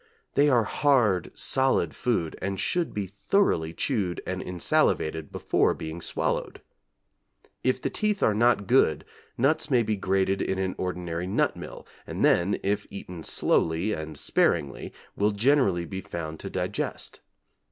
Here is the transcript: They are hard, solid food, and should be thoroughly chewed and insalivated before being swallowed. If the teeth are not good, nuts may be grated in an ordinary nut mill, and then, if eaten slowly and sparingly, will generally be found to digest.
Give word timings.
They 0.33 0.49
are 0.49 0.63
hard, 0.63 1.29
solid 1.35 1.95
food, 1.95 2.35
and 2.41 2.59
should 2.59 2.91
be 2.91 3.05
thoroughly 3.05 3.71
chewed 3.71 4.19
and 4.25 4.41
insalivated 4.41 5.31
before 5.31 5.75
being 5.75 6.01
swallowed. 6.01 6.59
If 7.63 7.79
the 7.79 7.91
teeth 7.91 8.23
are 8.23 8.33
not 8.33 8.65
good, 8.65 9.05
nuts 9.37 9.69
may 9.69 9.83
be 9.83 9.95
grated 9.95 10.41
in 10.41 10.57
an 10.57 10.73
ordinary 10.79 11.27
nut 11.27 11.55
mill, 11.55 11.85
and 12.07 12.25
then, 12.25 12.57
if 12.63 12.87
eaten 12.89 13.21
slowly 13.23 13.93
and 13.93 14.17
sparingly, 14.17 14.91
will 15.15 15.29
generally 15.33 15.85
be 15.85 16.01
found 16.01 16.39
to 16.39 16.49
digest. 16.49 17.19